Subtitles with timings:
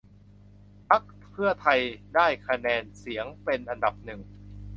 [0.89, 1.01] พรรค
[1.31, 1.79] เพื่อไทย
[2.15, 4.21] ได้คะแนนเสียงเป็นอันดับหนึ่ง